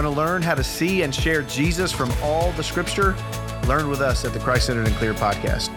[0.00, 3.14] Want to learn how to see and share Jesus from all the scripture?
[3.68, 5.68] Learn with us at the Christ Centered and Clear podcast.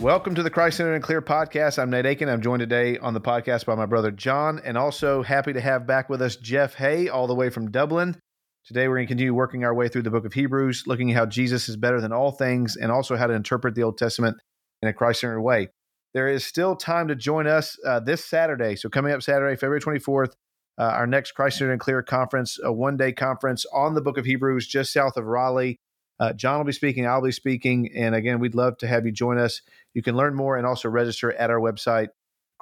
[0.00, 1.78] Welcome to the Christ Centered and Clear podcast.
[1.78, 2.30] I'm Nate Akin.
[2.30, 5.86] I'm joined today on the podcast by my brother Jon, and also happy to have
[5.86, 8.16] back with us Jeff Hay, all the way from Dublin.
[8.64, 11.18] Today, we're going to continue working our way through the book of Hebrews, looking at
[11.18, 14.38] how Jesus is better than all things, and also how to interpret the Old Testament
[14.80, 15.68] in a Christ centered way.
[16.14, 18.76] There is still time to join us uh, this Saturday.
[18.76, 20.34] So, coming up Saturday, February 24th,
[20.78, 24.16] uh, our next Christ Centered and Clear conference, a one day conference on the book
[24.16, 25.80] of Hebrews just south of Raleigh.
[26.20, 27.90] Uh, Jon will be speaking, I'll be speaking.
[27.96, 29.60] And again, we'd love to have you join us.
[29.92, 32.08] You can learn more and also register at our website,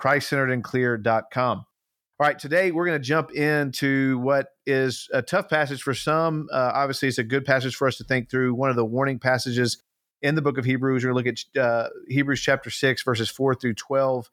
[0.00, 1.58] christcenteredandclear.com.
[1.58, 6.48] All right, today we're going to jump into what is a tough passage for some.
[6.50, 8.54] Uh, obviously, it's a good passage for us to think through.
[8.54, 9.82] One of the warning passages
[10.22, 11.04] in the book of Hebrews.
[11.04, 14.30] We're going to look at uh, Hebrews chapter 6, verses 4 through 12.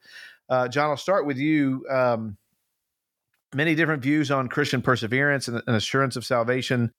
[0.49, 1.85] Uh, Jon, I'll start with you.
[1.89, 2.37] Um,
[3.53, 6.91] many different views on Christian perseverance and, and assurance of salvation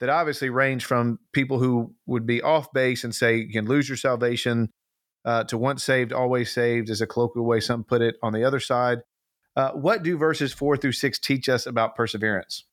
[0.00, 3.88] that obviously range from people who would be off base and say you can lose
[3.88, 4.70] your salvation
[5.24, 8.44] uh, to once saved, always saved, as a colloquial way some put it on the
[8.44, 8.98] other side.
[9.56, 12.64] Uh, what do verses four through six teach us about perseverance?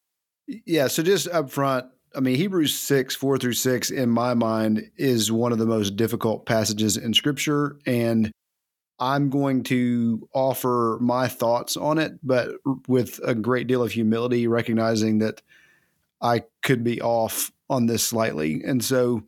[0.47, 4.90] Yeah, so just up front, I mean, Hebrews 6, 4 through 6, in my mind,
[4.98, 7.78] is one of the most difficult passages in Scripture.
[7.86, 8.31] And
[9.00, 12.52] I'm going to offer my thoughts on it, but
[12.88, 15.42] with a great deal of humility, recognizing that
[16.22, 18.62] I could be off on this slightly.
[18.64, 19.23] And so,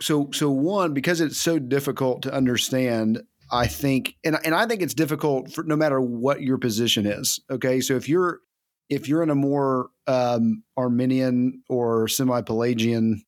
[0.00, 4.82] so, so one, because it's so difficult to understand, I think, and, and I think
[4.82, 7.40] it's difficult for no matter what your position is.
[7.50, 7.80] Okay.
[7.80, 8.40] So if you're,
[8.88, 13.22] if you're in a more um, Arminian or semi Pelagian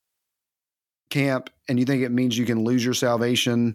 [1.10, 3.74] camp and you think it means you can lose your salvation,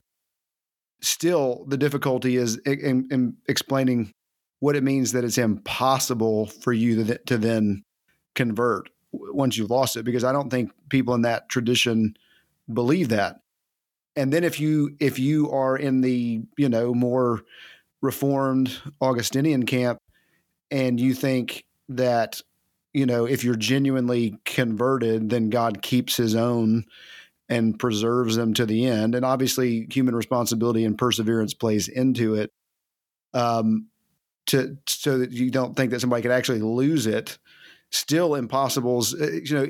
[1.02, 4.12] still the difficulty is in, in explaining
[4.60, 7.84] what it means that it's impossible for you to, to then
[8.36, 12.16] convert once you've lost it because i don't think people in that tradition
[12.74, 13.42] believe that.
[14.16, 17.42] And then if you if you are in the you know more
[18.02, 20.00] reformed augustinian camp
[20.70, 21.64] and you think
[21.98, 22.42] that
[22.94, 26.86] you know if you're genuinely converted then god keeps his own
[27.52, 29.14] and preserves them to the end.
[29.14, 32.52] And obviously human responsibility and perseverance plays into it
[33.34, 33.88] um
[34.48, 37.38] to so that you don't think that somebody could actually lose it.
[37.92, 39.68] Still impossible uh, you know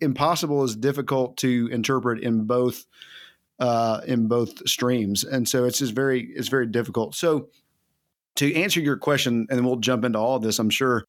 [0.00, 2.86] impossible is difficult to interpret in both
[3.58, 5.24] uh in both streams.
[5.24, 7.16] And so it's just very it's very difficult.
[7.16, 7.48] So
[8.36, 11.04] to answer your question and then we'll jump into all of this i'm sure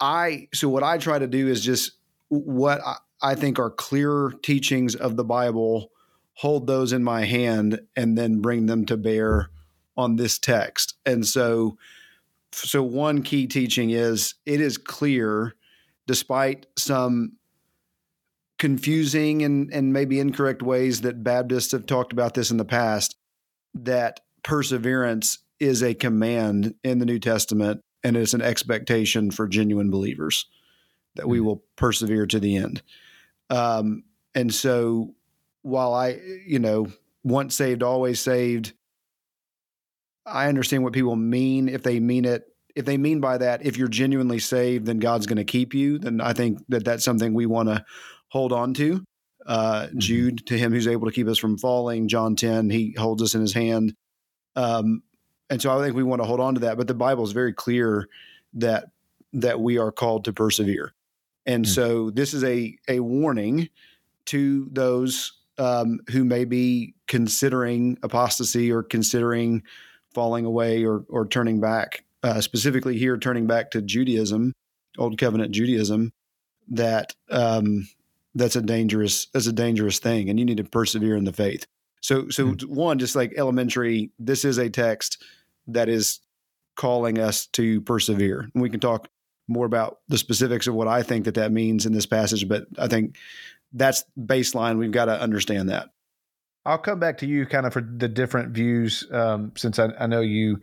[0.00, 1.92] I so what I try to do is just
[2.28, 5.90] what I, I think are clear teachings of the Bible,
[6.34, 9.50] hold those in my hand, and then bring them to bear
[9.96, 10.94] on this text.
[11.04, 11.76] And so,
[12.52, 15.54] so one key teaching is it is clear,
[16.06, 17.32] despite some
[18.58, 23.16] confusing and, and maybe incorrect ways that Baptists have talked about this in the past,
[23.74, 29.90] that perseverance is a command in the New Testament and it's an expectation for genuine
[29.90, 30.46] believers
[31.14, 31.30] that mm-hmm.
[31.30, 32.82] we will persevere to the end.
[33.50, 34.04] Um,
[34.34, 35.14] and so,
[35.62, 36.88] while I, you know,
[37.24, 38.72] once saved, always saved,
[40.24, 42.44] I understand what people mean if they mean it.
[42.76, 45.98] If they mean by that, if you're genuinely saved, then God's going to keep you.
[45.98, 47.84] Then I think that that's something we want to
[48.28, 49.02] hold on to.
[49.46, 49.98] Uh, mm-hmm.
[49.98, 52.06] Jude, to him who's able to keep us from falling.
[52.06, 53.94] John 10, he holds us in his hand.
[54.54, 55.02] Um,
[55.50, 56.76] and so I think we want to hold on to that.
[56.76, 58.08] But the Bible is very clear
[58.54, 58.86] that
[59.32, 60.92] that we are called to persevere,
[61.46, 61.72] and mm-hmm.
[61.72, 63.68] so this is a a warning
[64.26, 69.62] to those um, who may be considering apostasy or considering
[70.14, 72.04] falling away or or turning back.
[72.24, 74.52] Uh, specifically here, turning back to Judaism,
[74.98, 76.12] Old Covenant Judaism,
[76.68, 77.88] that um,
[78.34, 81.64] that's a dangerous that's a dangerous thing, and you need to persevere in the faith.
[82.00, 82.74] So, so mm-hmm.
[82.74, 85.22] one, just like elementary, this is a text
[85.68, 86.20] that is
[86.76, 88.48] calling us to persevere.
[88.54, 89.08] And we can talk
[89.48, 92.66] more about the specifics of what I think that that means in this passage, but
[92.78, 93.16] I think
[93.72, 94.78] that's baseline.
[94.78, 95.90] We've got to understand that.
[96.64, 100.06] I'll come back to you kind of for the different views, um, since I, I,
[100.06, 100.60] know you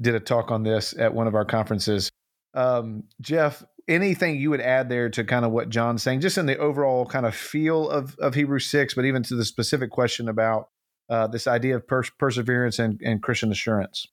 [0.00, 2.10] did a talk on this at one of our conferences.
[2.54, 6.46] Um, Jeff, anything you would add there to kind of what Jon's saying, just in
[6.46, 10.28] the overall kind of feel of, of Hebrews 6, but even to the specific question
[10.28, 10.68] about
[11.08, 14.06] uh, this idea of pers- perseverance and, and Christian assurance?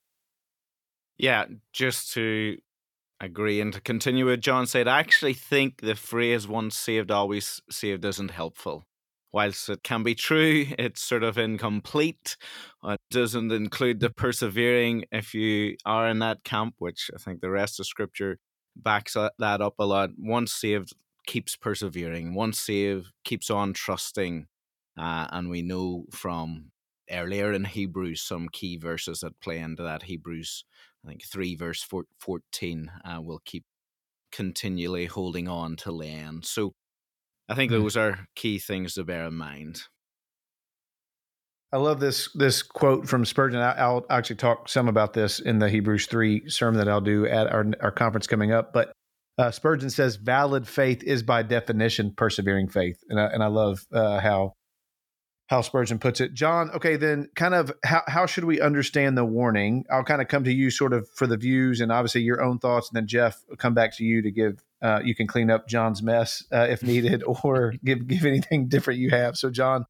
[1.17, 2.57] Yeah, just to
[3.21, 7.61] agree and to continue what Jon said, I actually think the phrase once saved, always
[7.69, 8.85] saved isn't helpful.
[9.33, 12.37] Whilst it can be true, it's sort of incomplete.
[12.83, 17.49] It doesn't include the persevering if you are in that camp, which I think the
[17.51, 18.39] rest of scripture
[18.75, 20.11] backs that up a lot.
[20.17, 20.93] Once saved,
[21.27, 22.33] keeps persevering.
[22.33, 24.47] Once saved, keeps on trusting.
[24.97, 26.71] Uh, and we know from
[27.11, 30.03] earlier in Hebrews some key verses that play into that.
[30.03, 30.63] Hebrews,
[31.05, 31.85] I think, 3 verse
[32.19, 33.63] 14 uh, will keep
[34.31, 36.45] continually holding on to land.
[36.45, 36.73] So
[37.47, 37.81] I think mm.
[37.81, 39.83] those are key things to bear in mind.
[41.71, 43.59] I love this this quote from Spurgeon.
[43.59, 47.25] I, will actually talk some about this in the Hebrews three sermon that I'll do
[47.25, 48.71] at our our conference coming up.
[48.71, 48.93] But
[49.37, 53.85] uh, Spurgeon says, "Valid faith is by definition persevering faith," and I, and I love
[53.91, 54.53] uh, how
[55.47, 56.33] how Spurgeon puts it.
[56.33, 59.85] Jon, okay, then kind of how, how should we understand the warning?
[59.91, 62.57] I'll kind of come to you sort of for the views and obviously your own
[62.59, 64.63] thoughts, and then Jeff come back to you to give.
[64.81, 68.99] Uh, you can clean up Jon's mess uh, if needed, or give give anything different
[68.99, 69.37] you have.
[69.37, 69.85] So, Jon,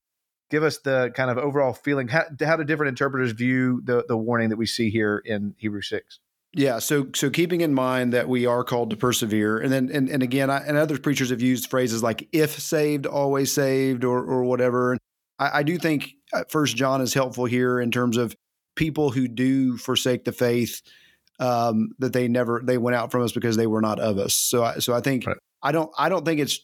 [0.49, 2.07] give us the kind of overall feeling.
[2.07, 5.81] How, how do different interpreters view the the warning that we see here in Hebrew
[5.81, 6.19] six?
[6.53, 10.09] Yeah, so so keeping in mind that we are called to persevere, and then and,
[10.09, 14.23] and again, I, and other preachers have used phrases like "if saved, always saved," or
[14.23, 14.97] or whatever.
[15.39, 18.35] I, I do think uh, First John is helpful here in terms of
[18.75, 20.81] people who do forsake the faith
[21.39, 24.35] um, that they never they went out from us because they were not of us.
[24.35, 25.37] So I, so I think right.
[25.61, 26.59] I don't I don't think it's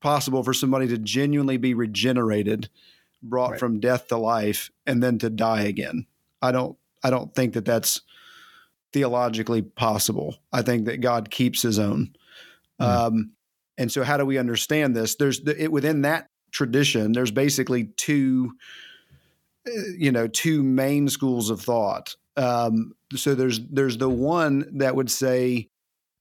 [0.00, 2.68] possible for somebody to genuinely be regenerated,
[3.22, 3.60] brought right.
[3.60, 6.06] from death to life, and then to die again.
[6.42, 8.02] I don't I don't think that that's
[8.92, 10.36] theologically possible.
[10.52, 12.14] I think that God keeps His own.
[12.80, 12.84] Mm.
[12.84, 13.30] Um,
[13.76, 15.16] and so, how do we understand this?
[15.16, 18.52] There's it, within that tradition, there's basically two,
[19.66, 22.16] uh, you know, two main schools of thought.
[22.36, 25.68] Um, so there's there's the one that would say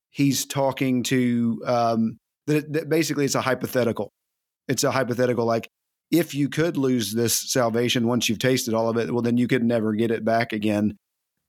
[0.10, 4.12] he's talking to um, that, that basically it's a hypothetical.
[4.68, 5.70] It's a hypothetical like
[6.12, 9.48] if you could lose this salvation once you've tasted all of it, well then you
[9.48, 10.98] could never get it back again.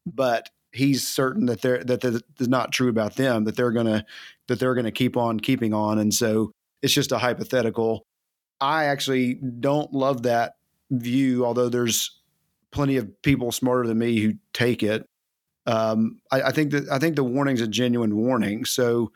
[0.07, 4.05] But he's certain that they're that that is not true about them that they're gonna
[4.49, 6.53] that they're gonna keep on keeping on, and so
[6.83, 8.05] it's just a hypothetical.
[8.65, 10.57] I actually don't love that
[10.91, 12.19] view, although there's
[12.71, 15.07] plenty of people smarter than me who take it.
[15.67, 18.65] Um, I, I, think that I think the warning's a genuine warning.
[18.65, 19.13] So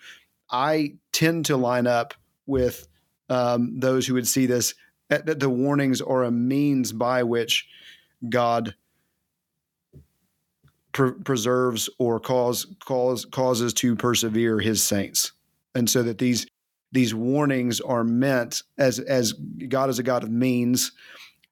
[0.51, 2.13] I tend to line up
[2.47, 2.87] with
[3.31, 4.75] um, those who would see this
[5.09, 7.67] that the warnings are a means by which
[8.29, 8.75] God
[10.93, 15.33] pre- preserves or cause cause causes to persevere His saints,
[15.75, 16.47] and so that these
[16.93, 20.93] these warnings are meant as as God is a God of means,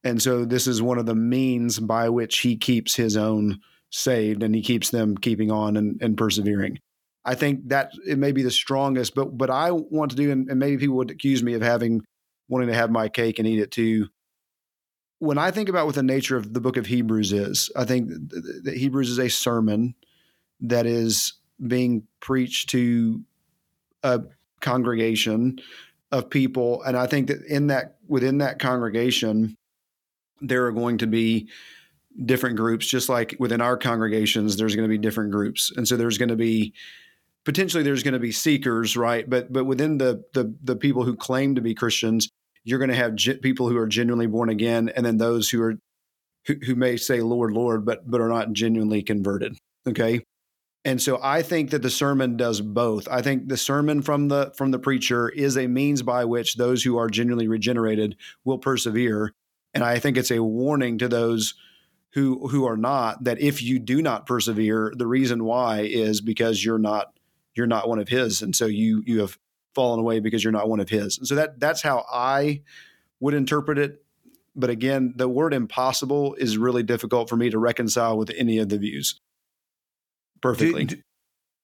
[0.04, 3.60] and so this is one of the means by which He keeps His own
[3.90, 6.78] saved, and He keeps them keeping on and, and persevering.
[7.24, 10.48] I think that it may be the strongest, but but I want to do, and,
[10.48, 12.02] and maybe people would accuse me of having
[12.48, 14.08] wanting to have my cake and eat it too.
[15.18, 18.08] When I think about what the nature of the book of Hebrews is, I think
[18.64, 19.94] that Hebrews is a sermon
[20.60, 21.34] that is
[21.66, 23.22] being preached to
[24.02, 24.20] a
[24.66, 25.58] congregation
[26.12, 26.82] of people.
[26.82, 29.56] And i think that in that within that congregation
[30.40, 31.48] there are going to be
[32.24, 35.72] different groups just like within our congregations there's going to be different groups.
[35.76, 36.72] And so there's going to be
[37.44, 39.28] potentially there's going to be seekers right?
[39.28, 42.28] But but within the the, the people who claim to be christians
[42.66, 45.62] you're going to have ge- people who are genuinely born again and then those who
[45.62, 45.74] are
[46.46, 49.56] who, who may say lord lord but but are not genuinely converted
[49.88, 50.20] okay
[50.86, 53.08] and so I think that the sermon does both.
[53.08, 56.84] I think the sermon from the from the preacher is a means by which those
[56.84, 59.34] who are genuinely regenerated will persevere.
[59.74, 61.54] And I think it's a warning to those
[62.12, 66.64] who who are not that if you do not persevere, the reason why is because
[66.64, 67.18] you're not
[67.56, 68.40] you're not one of his.
[68.40, 69.36] And so you you have
[69.74, 71.18] fallen away because you're not one of his.
[71.18, 72.62] And so that that's how I
[73.18, 74.04] would interpret it.
[74.54, 78.68] But again, the word impossible is really difficult for me to reconcile with any of
[78.68, 79.20] the views
[80.40, 80.84] perfectly.
[80.84, 80.96] Do,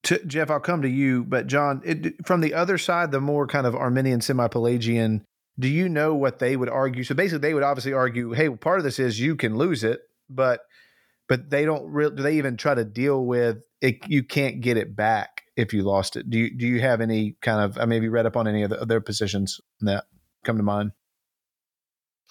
[0.04, 3.46] to, Jeff, I'll come to you, but Jon, it, from the other side, the more
[3.46, 5.24] kind of Arminian, semi-Pelagian,
[5.58, 7.04] do you know what they would argue?
[7.04, 9.84] So basically, they would obviously argue, "Hey, well, part of this is you can lose
[9.84, 10.60] it, but
[11.28, 12.16] but they don't really.
[12.16, 13.98] Do they even try to deal with it?
[14.08, 16.28] You can't get it back if you lost it.
[16.28, 17.78] Do you do you have any kind of?
[17.78, 20.04] I mean, have you read up on any of, the, of their positions that
[20.44, 20.92] come to mind?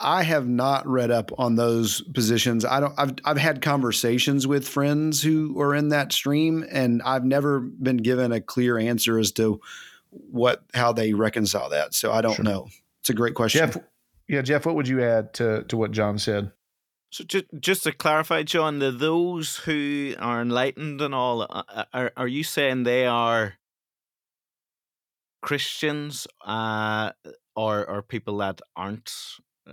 [0.01, 2.65] I have not read up on those positions.
[2.65, 2.93] I don't.
[2.97, 7.97] I've I've had conversations with friends who are in that stream, and I've never been
[7.97, 9.61] given a clear answer as to
[10.09, 11.93] what how they reconcile that.
[11.93, 12.45] So I don't sure.
[12.45, 12.67] know.
[13.01, 13.59] It's a great question.
[13.59, 13.77] Jeff,
[14.27, 16.51] yeah, Jeff, what would you add to to what Jon said?
[17.11, 21.85] So just just to clarify, Jon, the those who are enlightened and all, uh, uh,
[21.93, 23.55] are are you saying they are
[25.41, 27.11] Christians, uh,
[27.55, 29.11] or or people that aren't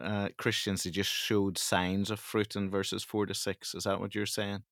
[0.02, 3.74] uh, Christians they just showed signs of fruit in verses four to six.
[3.74, 4.62] Is that what you're saying?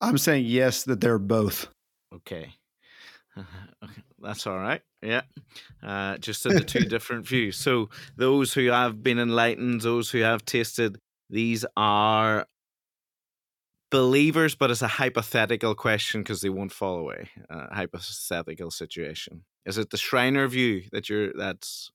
[0.00, 1.68] I'm saying yes, that they're both.
[2.14, 2.54] Okay.
[3.38, 4.82] okay, that's all right.
[5.00, 5.22] Yeah.
[5.82, 7.56] Uh, just in the two different views.
[7.56, 10.98] So, those who have been enlightened, those who have tasted,
[11.30, 12.46] these are
[13.90, 17.28] believers, but it's a hypothetical question because they won't fall away.
[17.48, 19.44] Uh, hypothetical situation.
[19.64, 21.32] Is it the Schreiner view that you're?
[21.32, 21.92] That's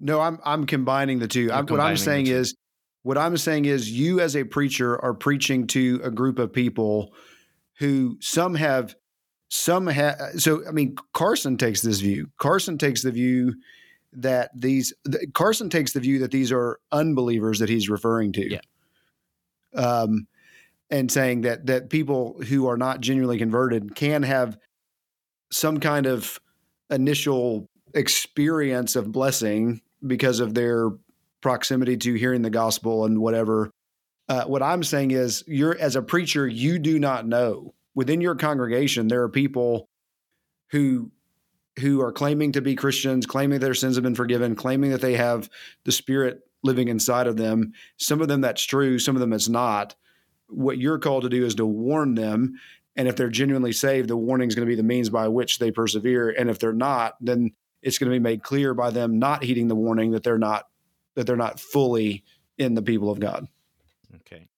[0.00, 0.20] no.
[0.20, 2.54] I'm I'm combining the 2 I'm, what I'm saying is,
[3.02, 7.12] what I'm saying is, you as a preacher are preaching to a group of people
[7.78, 8.94] who some have
[9.48, 13.54] some have so i mean carson takes this view carson takes the view
[14.12, 14.92] that these
[15.32, 18.60] carson takes the view that these are unbelievers that he's referring to yeah.
[19.74, 20.26] um
[20.90, 24.58] and saying that that people who are not genuinely converted can have
[25.50, 26.38] some kind of
[26.90, 30.90] initial experience of blessing because of their
[31.40, 33.70] proximity to hearing the gospel and whatever
[34.28, 38.34] uh, what i'm saying is you're as a preacher you do not know within your
[38.34, 39.88] congregation there are people
[40.70, 41.10] who
[41.78, 45.14] who are claiming to be Christians, claiming their sins have been forgiven, claiming that they
[45.14, 45.48] have
[45.84, 47.72] the Spirit living inside of them.
[47.96, 49.94] Some of them that's true, some of them it's not.
[50.48, 52.58] What you're called to do is to warn them.
[52.96, 55.58] And if they're genuinely saved, the warning is going to be the means by which
[55.58, 56.30] they persevere.
[56.30, 59.68] And if they're not, then it's going to be made clear by them not heeding
[59.68, 60.64] the warning that they're not
[61.14, 62.24] that they're not fully
[62.58, 63.48] in the people of God.
[64.16, 64.48] Okay.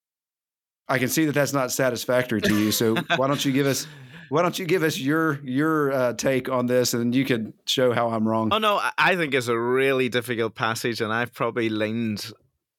[0.87, 2.71] I can see that that's not satisfactory to you.
[2.71, 3.87] So why don't you give us
[4.29, 7.91] why don't you give us your your uh, take on this, and you could show
[7.91, 8.49] how I'm wrong.
[8.53, 12.31] Oh no, I think it's a really difficult passage, and I've probably leaned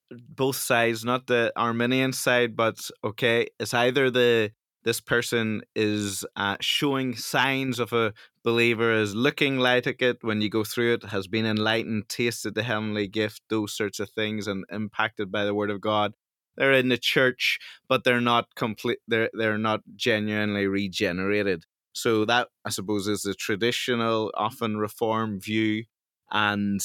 [0.09, 4.51] both sides, not the Arminian side, but okay, it's either the
[4.83, 10.49] this person is uh, showing signs of a believer, is looking like it when you
[10.49, 14.65] go through it, has been enlightened, tasted the heavenly gift, those sorts of things, and
[14.71, 16.13] impacted by the word of God
[16.55, 18.99] they're in the church, but they're not complete.
[19.07, 21.65] They're they're not genuinely regenerated.
[21.93, 25.85] So that I suppose is the traditional, often reform view,
[26.31, 26.81] and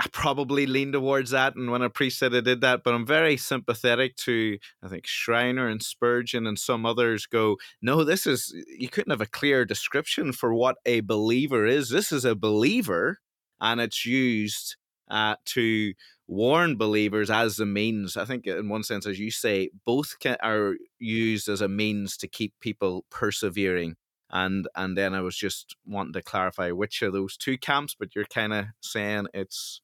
[0.00, 1.54] I probably lean towards that.
[1.54, 5.06] And when a priest said I did that, but I'm very sympathetic to I think
[5.06, 9.64] Schreiner and Spurgeon and some others go, no, this is you couldn't have a clear
[9.64, 11.90] description for what a believer is.
[11.90, 13.18] This is a believer,
[13.60, 14.76] and it's used
[15.10, 15.92] uh, to
[16.26, 18.16] warn believers as a means.
[18.16, 22.16] I think, in one sense, as you say, both can, are used as a means
[22.18, 23.96] to keep people persevering.
[24.32, 28.14] And and then I was just wanting to clarify which of those two camps, but
[28.14, 29.82] you're kind of saying it's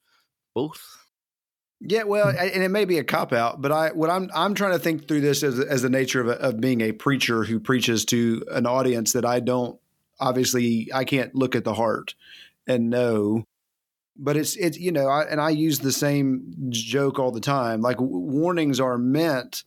[0.54, 1.04] both.
[1.80, 2.38] Yeah, well, hmm.
[2.38, 5.06] and it may be a cop out, but I what I'm I'm trying to think
[5.06, 8.42] through this as as the nature of, a, of being a preacher who preaches to
[8.50, 9.78] an audience that I don't
[10.18, 12.14] obviously I can't look at the heart
[12.66, 13.44] and know
[14.18, 17.80] but it's it's you know I, and i use the same joke all the time
[17.80, 19.62] like warnings are meant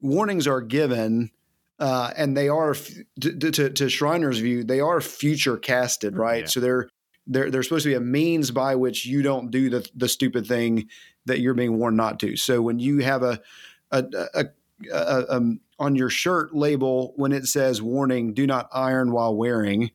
[0.00, 1.30] warnings are given
[1.78, 2.74] uh, and they are
[3.20, 6.42] to, to, to, Schreiner's view they are future casted right?
[6.42, 6.46] Yeah.
[6.46, 6.88] so they're
[7.26, 10.46] they're they're supposed to be a means by which you don't do the the stupid
[10.46, 10.88] thing
[11.26, 12.36] that you're being warned not to.
[12.36, 13.40] So when you have a
[13.90, 14.04] a,
[14.34, 14.44] a,
[14.92, 19.90] a um, on your shirt label when it says warning do not iron while wearing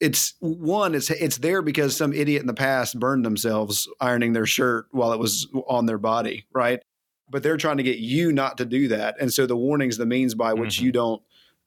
[0.00, 4.46] it's one it's it's there because some idiot in the past burned themselves ironing their
[4.46, 6.82] shirt while it was on their body right
[7.30, 10.06] but they're trying to get you not to do that and so the warnings the
[10.06, 10.86] means by which mm-hmm.
[10.86, 11.22] you don't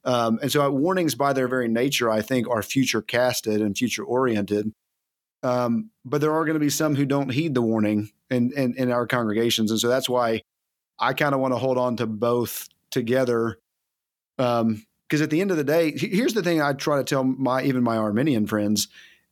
[0.06, 4.04] um, and so warnings by their very nature i think are future casted and future
[4.04, 4.72] oriented
[5.44, 8.76] um, but there are going to be some who don't heed the warning in, in,
[8.76, 10.42] in our congregations and so that's why
[11.00, 13.60] i kind of want to hold on to both together
[14.38, 17.24] um, because at the end of the day, here's the thing I try to tell
[17.24, 18.88] my even my Arminian friends.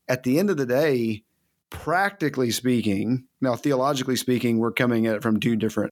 [0.07, 1.23] At the end of the day,
[1.71, 5.91] practically speaking, now theologically speaking, we're coming at it from two different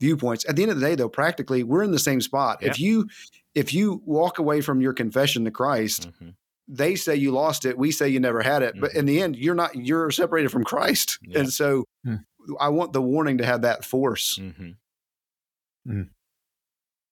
[0.00, 0.48] viewpoints.
[0.48, 2.62] At the end of the day, though, practically we're in the same spot.
[2.62, 3.08] If you
[3.54, 6.30] if you walk away from your confession to Christ, mm-hmm.
[6.68, 8.72] they say you lost it, we say you never had it.
[8.74, 8.80] Mm-hmm.
[8.80, 11.18] But in the end, you're not you're separated from Christ.
[11.22, 11.40] Yeah.
[11.40, 12.22] And so mm.
[12.60, 14.38] I want the warning to have that force.
[14.38, 15.90] Mm-hmm.
[15.90, 16.08] Mm.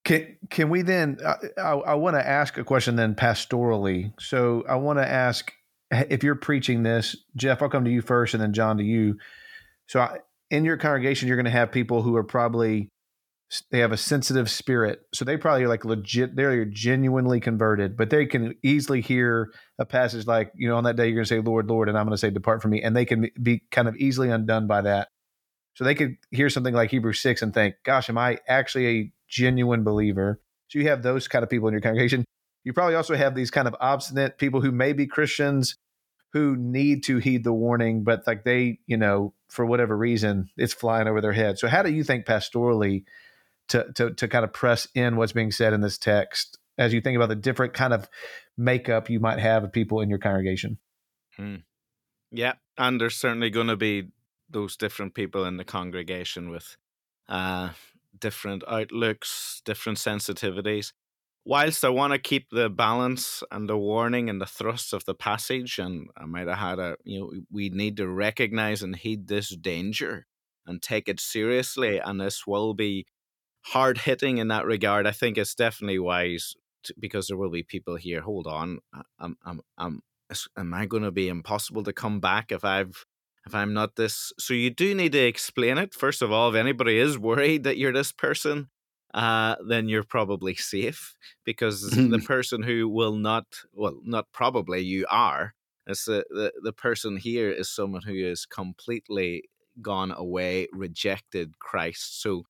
[0.05, 1.19] Can can we then?
[1.25, 4.13] I, I, I want to ask a question then pastorally.
[4.21, 5.51] So I want to ask
[5.91, 7.63] if you're preaching this, Jeff.
[7.63, 9.17] I'll come to you first, and then Jon to you.
[9.87, 10.19] So I,
[10.51, 12.91] in your congregation, you're going to have people who are probably
[13.71, 16.35] they have a sensitive spirit, so they probably are like legit.
[16.35, 20.97] They're genuinely converted, but they can easily hear a passage like you know on that
[20.97, 22.83] day you're going to say Lord, Lord, and I'm going to say Depart from me,
[22.83, 25.09] and they can be kind of easily undone by that.
[25.75, 29.13] So they could hear something like Hebrews six and think, "Gosh, am I actually a
[29.35, 30.41] genuine believer.
[30.69, 32.25] So you have those kind of people in your congregation.
[32.63, 35.75] You probably also have these kind of obstinate people who may be Christians
[36.35, 40.75] who need to heed the warning, but like they, you know, for whatever reason, it's
[40.75, 41.59] flying over their head.
[41.59, 43.05] So how do you think pastorally
[43.69, 47.01] to to to kind of press in what's being said in this text as you
[47.01, 48.09] think about the different kind of
[48.57, 50.79] makeup you might have of people in your congregation.
[51.37, 51.57] Hmm.
[52.31, 54.09] Yeah, and there's certainly going to be
[54.51, 56.77] those different people in the congregation with
[57.29, 57.71] uh,
[58.19, 60.93] different outlooks, different sensitivities.
[61.47, 65.15] Whilst I want to keep the balance and the warning and the thrust of the
[65.15, 69.29] passage, and I might have had a, you know, we need to recognize and heed
[69.29, 70.27] this danger
[70.67, 71.99] and take it seriously.
[71.99, 73.07] And this will be
[73.67, 75.07] hard hitting in that regard.
[75.07, 78.23] I think it's definitely wise to, because there will be people here.
[78.23, 78.79] Hold on,
[79.19, 80.01] I'm, I'm, I'm,
[80.57, 83.05] am I going to be impossible to come back if I've
[83.47, 84.33] if I'm not this.
[84.39, 85.93] So you do need to explain it.
[85.93, 88.69] First of all, if anybody is worried that you're this person,
[89.15, 95.07] uh, then you're probably safe because the person who will not, well, not probably, you
[95.09, 95.55] are.
[95.87, 99.45] It's the, the, the person here is someone who is completely
[99.81, 102.23] gone away, rejected Christ.
[102.23, 102.43] So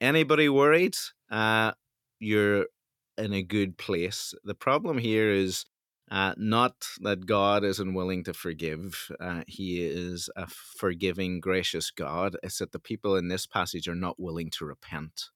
[0.00, 0.96] anybody worried,
[1.30, 1.72] uh,
[2.18, 2.66] you're
[3.16, 4.34] in a good place.
[4.42, 5.66] The problem here is
[6.10, 9.10] uh, not that God isn't willing to forgive.
[9.20, 12.36] Uh, he is a forgiving, gracious God.
[12.42, 15.30] It's that the people in this passage are not willing to repent.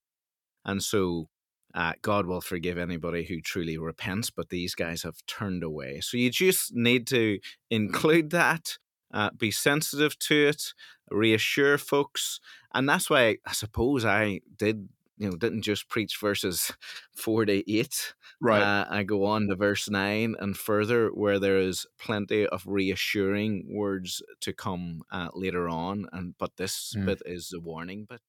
[0.65, 1.29] And so
[1.75, 6.01] uh, God will forgive anybody who truly repents, but these guys have turned away.
[6.01, 7.39] So you just need to
[7.71, 8.79] include that,
[9.13, 10.75] uh, be sensitive to it,
[11.11, 12.41] reassure folks.
[12.75, 14.89] And that's why I suppose I did
[15.19, 16.73] you know didn't just preach verses
[17.15, 18.15] four to eight.
[18.41, 18.63] Right.
[18.63, 23.69] Uh, I go on to verse nine and further, where there is plenty of reassuring
[23.71, 26.07] words to come uh, later on.
[26.13, 27.07] And but this mm.
[27.07, 28.21] bit is the warning bit.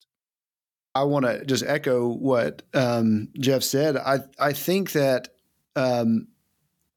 [0.95, 3.97] I want to just echo what um, Jeff said.
[3.97, 5.29] I I think that
[5.75, 6.27] um,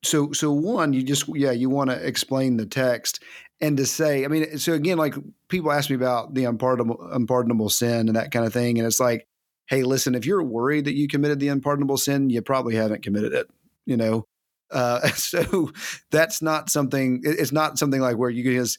[0.02, 3.22] so so one you just yeah you want to explain the text
[3.60, 5.14] and to say I mean so again like
[5.48, 9.00] people ask me about the unpardonable unpardonable sin and that kind of thing and it's
[9.00, 9.26] like
[9.66, 13.32] hey, listen, if you're worried that you committed the unpardonable sin, you probably haven't committed
[13.32, 13.48] it,
[13.84, 14.26] you know?
[14.70, 15.70] Uh, so
[16.10, 18.78] that's not something, it's not something like where you can just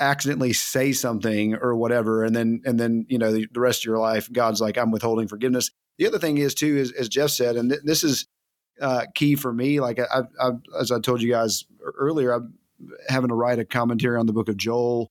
[0.00, 2.24] accidentally say something or whatever.
[2.24, 4.90] And then, and then, you know, the, the rest of your life, God's like, I'm
[4.90, 5.70] withholding forgiveness.
[5.98, 8.26] The other thing is too, is, as Jeff said, and th- this is
[8.80, 9.78] uh, key for me.
[9.78, 11.64] Like I, I, as I told you guys
[11.98, 12.54] earlier, I'm
[13.08, 15.10] having to write a commentary on the book of Joel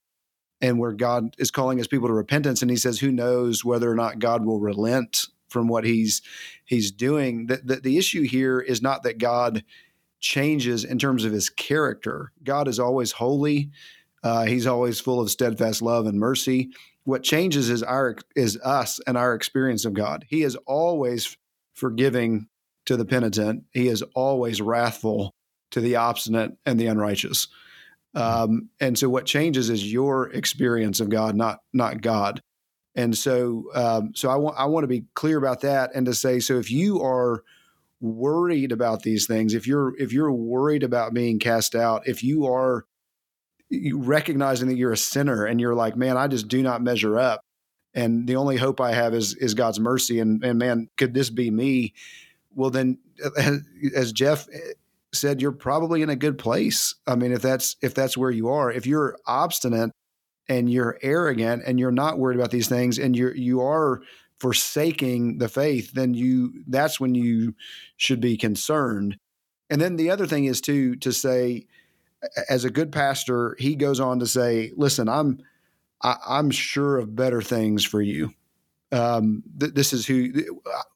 [0.59, 2.63] and where God is calling his people to repentance.
[2.63, 6.21] And he says, who knows whether or not God will relent from what he's
[6.65, 7.47] he's doing.
[7.47, 9.63] The, the, the issue here is not that God
[10.19, 12.31] changes in terms of his character.
[12.43, 13.69] God is always holy.
[14.23, 16.69] Uh, he's always full of steadfast love and mercy.
[17.03, 20.25] What changes is our is us and our experience of God.
[20.29, 21.37] He is always
[21.73, 22.47] forgiving
[22.85, 23.63] to the penitent.
[23.71, 25.33] He is always wrathful
[25.71, 27.47] to the obstinate and the unrighteous.
[28.15, 32.41] Um, and so what changes is your experience of God, not not God.
[32.95, 36.13] And so um, so I want I want to be clear about that and to
[36.13, 37.43] say so if you are
[38.01, 42.47] worried about these things, if you're if you're worried about being cast out, if you
[42.47, 42.85] are
[43.93, 47.41] recognizing that you're a sinner and you're like, man, I just do not measure up,
[47.93, 51.29] and the only hope I have is is God's mercy, and and man, could this
[51.29, 51.93] be me?
[52.55, 52.97] Well, then,
[53.95, 54.47] as Jeff
[55.13, 56.95] said you're probably in a good place.
[57.07, 59.91] I mean, if that's if that's where you are, if you're obstinate
[60.47, 64.01] and you're arrogant and you're not worried about these things and you're you are
[64.39, 67.55] forsaking the faith, then you that's when you
[67.97, 69.17] should be concerned.
[69.69, 71.65] And then the other thing is to to say
[72.49, 75.39] as a good pastor, he goes on to say, "Listen, I'm
[76.01, 78.33] I, am i am sure of better things for you
[78.91, 80.31] um, th- this is who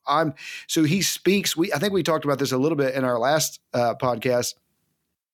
[0.07, 0.33] I'm.
[0.67, 1.55] So he speaks.
[1.55, 4.55] We I think we talked about this a little bit in our last uh, podcast.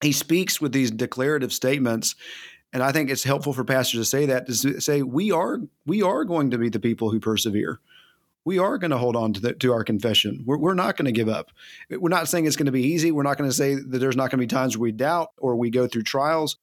[0.02, 2.16] He speaks with these declarative statements,
[2.74, 6.02] and I think it's helpful for pastors to say that to say we are we
[6.02, 7.80] are going to be the people who persevere.
[8.46, 10.44] We are going to hold on to the, to our confession.
[10.46, 11.52] We're, we're not going to give up.
[11.90, 13.12] We're not saying it's going to be easy.
[13.12, 15.30] We're not going to say that there's not going to be times where we doubt
[15.38, 16.58] or we go through trials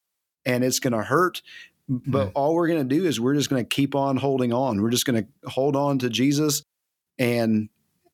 [0.45, 1.43] and it's going to hurt.
[1.89, 2.31] But mm-hmm.
[2.35, 4.83] all we're going to do is we're just going to keep on holding on.
[4.83, 6.65] We're just going to hold on to Jesus,
[7.17, 7.69] and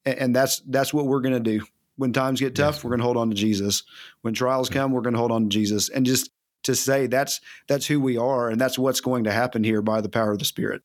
[0.05, 1.64] and that's that's what we're going to do.
[1.96, 2.85] When times get tough, yes.
[2.85, 3.85] we're going to hold on to Jesus.
[4.20, 5.88] When trials come, we're going to hold on to Jesus.
[5.88, 6.31] And just
[6.64, 10.03] to say that's that's who we are, and that's what's going to happen here by
[10.03, 10.83] the power of the Spirit.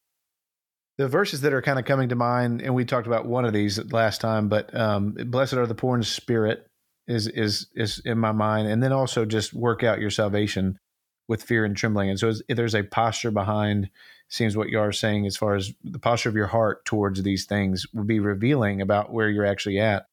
[0.98, 3.54] The verses that are kind of coming to mind, and we talked about one of
[3.54, 6.68] these last time, but um, "Blessed are the poor in spirit"
[7.08, 10.80] is is is in my mind, and then also just work out your salvation
[11.28, 12.10] with fear and trembling.
[12.10, 13.90] And so there's a posture behind,
[14.30, 17.46] seems what you are saying as far as the posture of your heart towards these
[17.46, 20.06] things would be revealing about where you're actually at.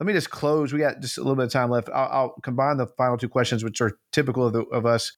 [0.00, 0.72] Let me just close.
[0.72, 1.88] We got just a little bit of time left.
[1.90, 5.12] I'll, I'll combine the final two questions, which are typical of, the, of, us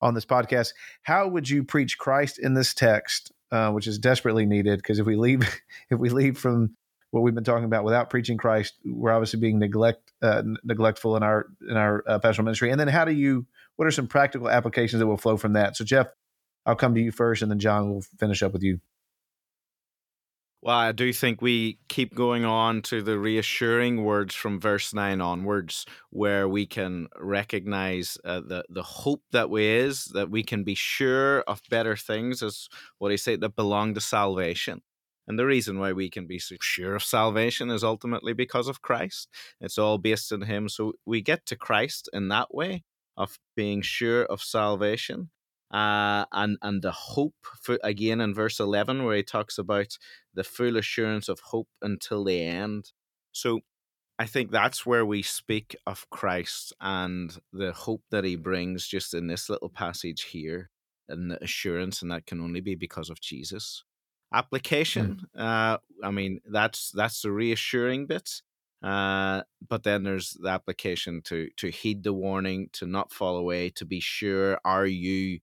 [0.00, 0.72] on this podcast.
[1.02, 4.78] How would you preach Christ in this text, uh, which is desperately needed?
[4.78, 5.42] Because if we leave,
[5.90, 6.76] if we leave from
[7.10, 11.22] what we've been talking about without preaching Christ, we're obviously being neglect uh, neglectful in
[11.22, 12.70] our in our uh, pastoral ministry.
[12.70, 13.46] And then how do you?
[13.76, 15.76] What are some practical applications that will flow from that?
[15.76, 16.08] So Jeff,
[16.66, 18.80] I'll come to you first, and then Jon will finish up with you.
[20.62, 25.18] Well, I do think we keep going on to the reassuring words from verse 9
[25.22, 30.62] onwards, where we can recognize uh, the, the hope that we is, that we can
[30.62, 32.68] be sure of better things, as
[32.98, 34.82] what he said, that belong to salvation.
[35.26, 38.82] And the reason why we can be so sure of salvation is ultimately because of
[38.82, 39.28] Christ.
[39.62, 40.68] It's all based in Him.
[40.68, 42.82] So we get to Christ in that way
[43.16, 45.30] of being sure of salvation
[45.70, 49.98] uh, and and the hope for, again in verse 11 where he talks about
[50.34, 52.92] the full assurance of hope until the end
[53.32, 53.60] so
[54.18, 59.14] i think that's where we speak of christ and the hope that he brings just
[59.14, 60.70] in this little passage here
[61.08, 63.84] and the assurance and that can only be because of jesus
[64.34, 65.40] application mm.
[65.40, 68.42] uh i mean that's that's the reassuring bit
[68.82, 73.68] uh, but then there's the application to to heed the warning, to not fall away,
[73.70, 75.40] to be sure: are you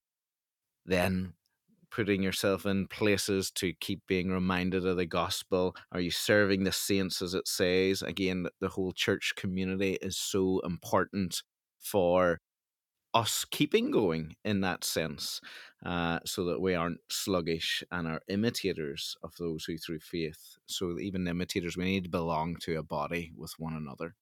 [0.87, 1.33] then
[1.89, 5.75] putting yourself in places to keep being reminded of the gospel?
[5.91, 8.01] Are you serving the saints as it says?
[8.01, 11.43] Again, the whole church community is so important
[11.79, 12.39] for
[13.13, 15.41] us keeping going in that sense,
[15.85, 20.57] uh, so that we aren't sluggish and are imitators of those who through faith.
[20.67, 24.15] So even imitators, we need to belong to a body with one another.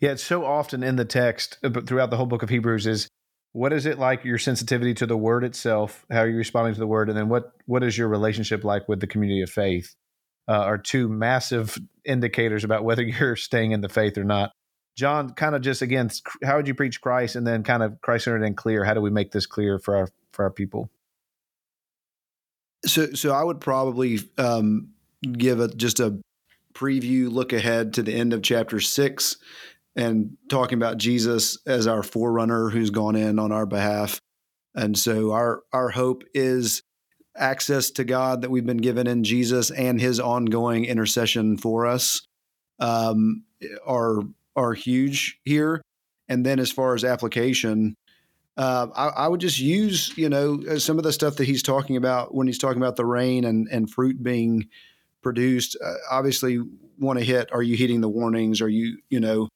[0.00, 2.86] Yeah, it's so often in the text, uh, but throughout the whole book of Hebrews,
[2.86, 3.08] is
[3.54, 6.04] what is it like your sensitivity to the word itself?
[6.10, 7.08] How are you responding to the word?
[7.08, 9.94] And then what what is your relationship like with the community of faith?
[10.48, 14.50] Uh, are two massive indicators about whether you're staying in the faith or not.
[14.96, 16.10] Jon kind of just again
[16.42, 18.84] how would you preach christ and then kind of christ centered and clear?
[18.84, 20.90] How do we make this clear for our for our people?
[22.84, 24.88] So so i would probably um,
[25.32, 26.18] give a just a
[26.74, 29.36] preview look ahead to the end of chapter six
[29.96, 34.20] and talking about Jesus as our forerunner who's gone in on our behalf.
[34.74, 36.82] And so our our hope is
[37.36, 42.26] access to God that we've been given in Jesus and His ongoing intercession for us
[42.80, 43.44] um,
[43.86, 44.22] are
[44.56, 45.82] are huge here.
[46.28, 47.96] And then as far as application,
[48.56, 51.96] uh, I, I, would just use you know some of the stuff that he's talking
[51.96, 54.68] about when he's talking about the rain and and fruit being
[55.22, 55.76] produced.
[55.84, 56.60] Uh, obviously,
[56.98, 58.60] want to hit: Are you heeding the warnings?
[58.60, 59.48] Are you you know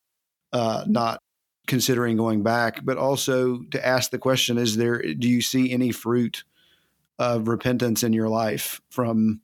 [0.52, 1.20] uh, not
[1.66, 5.00] considering going back, but also to ask the question: Is there?
[5.02, 6.44] Do you see any fruit
[7.18, 9.40] of repentance in your life from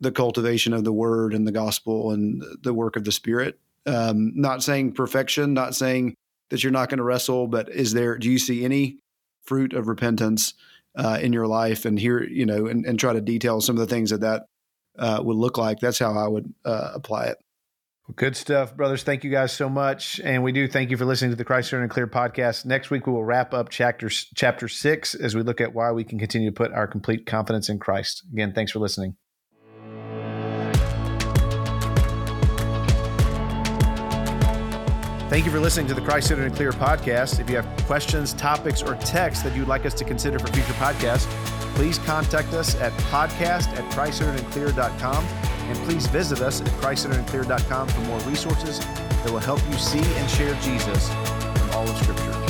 [0.00, 3.58] the cultivation of the Word and the Gospel and the work of the Spirit?
[3.86, 6.14] Um, not saying perfection, not saying
[6.50, 8.18] that you're not going to wrestle, but is there?
[8.18, 8.98] Do you see any
[9.42, 10.54] fruit of repentance
[10.96, 11.84] uh, in your life?
[11.84, 14.46] And here, you know, and, and, try to detail some of the things that that
[14.98, 15.80] uh, would look like.
[15.80, 17.38] That's how I would uh, apply it.
[18.16, 19.02] Good stuff, brothers.
[19.02, 20.20] Thank you guys so much.
[20.22, 22.66] And we do thank you for listening to the Christ and Clear podcast.
[22.66, 26.04] Next week, we will wrap up chapter, chapter six as we look at why we
[26.04, 28.22] can continue to put our complete confidence in Christ.
[28.30, 29.16] Again, thanks for listening.
[35.30, 37.40] Thank you for listening to the Christ Centered and Clear podcast.
[37.40, 40.74] If you have questions, topics, or texts that you'd like us to consider for future
[40.74, 41.24] podcasts,
[41.74, 48.20] please contact us at podcast at christcenteredandclear.com and please visit us at christcenteredandclear.com for more
[48.20, 52.43] resources that will help you see and share Jesus from all of Scripture.